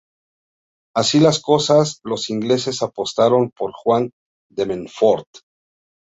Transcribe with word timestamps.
Así 0.95 1.19
las 1.19 1.39
cosas, 1.39 1.99
los 2.03 2.31
ingleses 2.31 2.81
apostaron 2.81 3.51
por 3.51 3.71
Juan 3.73 4.09
de 4.49 4.65
Montfort. 4.65 5.27